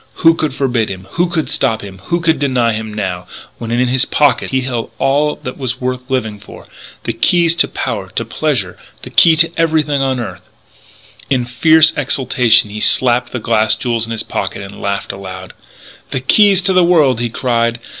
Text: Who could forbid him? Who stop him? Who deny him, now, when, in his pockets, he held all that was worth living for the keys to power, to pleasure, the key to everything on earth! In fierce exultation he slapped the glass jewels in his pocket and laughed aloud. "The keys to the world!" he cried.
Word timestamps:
Who 0.25 0.33
could 0.33 0.51
forbid 0.55 0.89
him? 0.89 1.05
Who 1.11 1.29
stop 1.45 1.83
him? 1.83 1.99
Who 2.05 2.21
deny 2.21 2.73
him, 2.73 2.91
now, 2.91 3.27
when, 3.59 3.69
in 3.69 3.87
his 3.87 4.03
pockets, 4.03 4.51
he 4.51 4.61
held 4.61 4.89
all 4.97 5.35
that 5.43 5.59
was 5.59 5.79
worth 5.79 5.99
living 6.09 6.39
for 6.39 6.65
the 7.03 7.13
keys 7.13 7.53
to 7.57 7.67
power, 7.67 8.09
to 8.15 8.25
pleasure, 8.25 8.79
the 9.03 9.11
key 9.11 9.35
to 9.35 9.51
everything 9.57 10.01
on 10.01 10.19
earth! 10.19 10.41
In 11.29 11.45
fierce 11.45 11.93
exultation 11.95 12.71
he 12.71 12.79
slapped 12.79 13.31
the 13.31 13.37
glass 13.37 13.75
jewels 13.75 14.07
in 14.07 14.11
his 14.11 14.23
pocket 14.23 14.63
and 14.63 14.81
laughed 14.81 15.11
aloud. 15.11 15.53
"The 16.09 16.19
keys 16.19 16.61
to 16.61 16.73
the 16.73 16.83
world!" 16.83 17.19
he 17.19 17.29
cried. 17.29 17.79